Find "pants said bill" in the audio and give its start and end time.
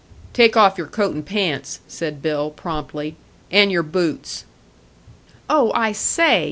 1.23-2.49